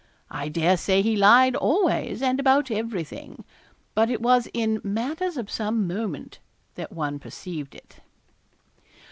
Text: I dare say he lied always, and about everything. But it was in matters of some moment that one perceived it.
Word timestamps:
I 0.31 0.49
dare 0.49 0.77
say 0.77 1.03
he 1.03 1.15
lied 1.15 1.55
always, 1.55 2.23
and 2.23 2.39
about 2.39 2.71
everything. 2.71 3.43
But 3.93 4.09
it 4.09 4.19
was 4.19 4.47
in 4.51 4.81
matters 4.83 5.37
of 5.37 5.51
some 5.51 5.85
moment 5.87 6.39
that 6.73 6.91
one 6.91 7.19
perceived 7.19 7.75
it. 7.75 7.97